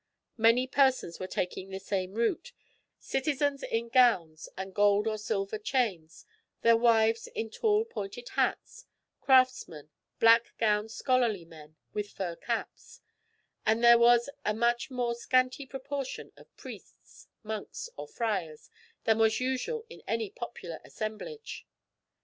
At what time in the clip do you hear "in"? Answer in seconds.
3.61-3.89, 7.35-7.51, 19.87-20.01